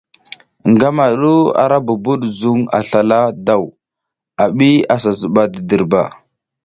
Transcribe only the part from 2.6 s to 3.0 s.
a